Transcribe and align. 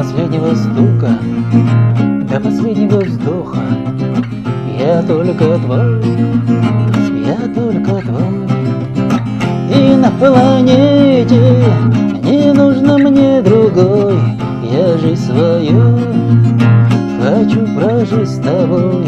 последнего 0.00 0.54
стука, 0.54 1.10
до 2.26 2.40
последнего 2.40 3.00
вздоха. 3.00 3.58
Я 4.78 5.02
только 5.02 5.58
твой, 5.58 6.00
я 7.26 7.36
только 7.54 8.00
твой. 8.06 8.48
И 9.76 9.96
на 9.96 10.10
планете 10.12 11.38
не 12.22 12.50
нужно 12.50 12.96
мне 12.96 13.42
другой. 13.42 14.18
Я 14.72 14.96
жизнь 14.96 15.22
свою 15.22 15.98
хочу 17.22 17.66
прожить 17.78 18.30
с 18.30 18.38
тобой. 18.38 19.04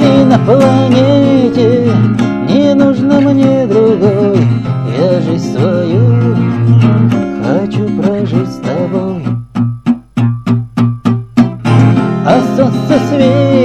И 0.00 0.24
на 0.24 0.38
планете 0.46 1.92
не 2.48 2.72
нужно 2.72 3.20
мне 3.20 3.66
другой 3.66 4.21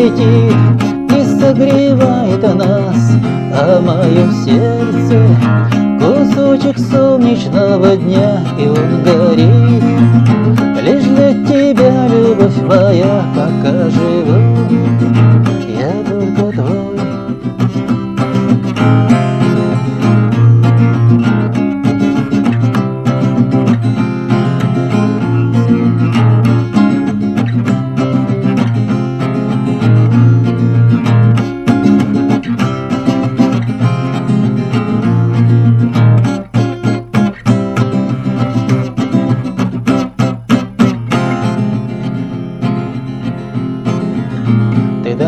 светит 0.07 0.55
и 1.11 1.23
согревает 1.39 2.41
нас. 2.55 3.11
А 3.59 3.79
в 3.79 3.85
моем 3.85 4.31
сердце 4.43 5.19
кусочек 5.99 6.77
солнечного 6.77 7.97
дня 7.97 8.39
И 8.59 8.67
он 8.67 9.03
горит. 9.03 9.83
Лишь 10.83 11.03
для 11.03 11.33
тебя, 11.45 12.07
любовь 12.07 12.61
моя, 12.61 13.25
пока 13.35 13.89
живу 13.89 14.36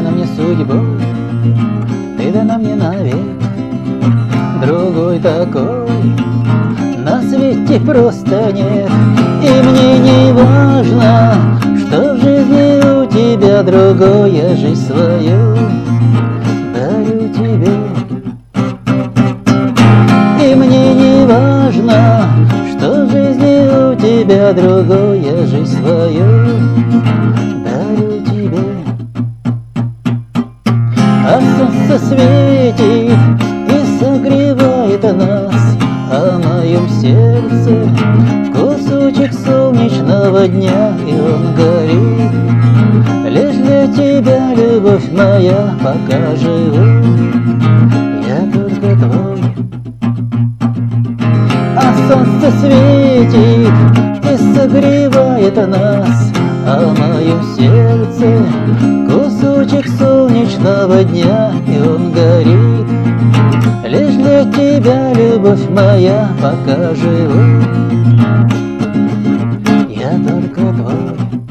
дана 0.10 0.16
мне 0.16 0.26
судьбой, 0.26 1.02
ты 2.18 2.32
дана 2.32 2.58
мне 2.58 2.76
навек. 2.76 3.16
Другой 4.62 5.20
такой 5.20 5.88
на 7.04 7.22
свете 7.22 7.80
просто 7.80 8.52
нет. 8.52 8.90
И 9.42 9.68
мне 9.68 10.00
не 10.00 10.34
важно, 10.34 11.36
что 11.80 12.14
в 12.14 12.22
жизни 12.22 13.04
у 13.04 13.06
тебя 13.06 13.64
другой 13.64 14.32
Я 14.32 14.56
жизнь 14.56 14.88
свою 14.88 15.56
дарю 16.74 17.30
тебе. 17.34 17.72
И 20.42 20.56
мне 20.56 20.94
не 20.96 21.26
важно, 21.26 22.30
что 22.72 23.06
в 23.06 23.12
жизни 23.12 23.92
у 23.92 23.96
тебя 23.96 24.54
другой 24.54 25.20
Я 25.20 25.46
жизнь 25.46 25.78
свою 25.78 27.19
а 31.32 31.40
солнце 31.42 32.00
светит 32.08 33.14
и 33.68 34.00
согревает 34.00 35.04
нас 35.04 35.78
А 36.12 36.40
в 36.40 36.48
моем 36.48 36.90
сердце 36.90 37.88
кусочек 38.52 39.32
солнечного 39.34 40.48
дня 40.48 40.94
И 41.08 41.14
он 41.14 41.54
горит. 41.54 42.32
Лишь 43.30 43.58
для 43.58 43.88
тебя, 43.88 44.56
любовь 44.56 45.08
моя 45.12 45.76
Пока 45.84 46.36
живу, 46.36 46.84
я 48.28 48.52
только 48.52 49.00
твой. 49.00 49.44
А 51.78 51.94
солнце 52.10 52.52
светит 52.60 53.74
и 54.24 54.56
согревает 54.56 55.56
нас 55.68 56.39
а 56.72 56.94
мое 56.94 57.42
сердце 57.56 58.46
Кусочек 59.08 59.88
солнечного 59.88 61.04
дня, 61.04 61.52
и 61.68 61.80
он 61.80 62.12
горит. 62.12 62.88
Лишь 63.86 64.14
для 64.14 64.44
тебя, 64.46 65.14
любовь 65.14 65.68
моя, 65.70 66.30
пока 66.40 66.94
живу 66.94 67.64
Я 69.90 70.12
только 70.28 70.62
твой 70.74 71.49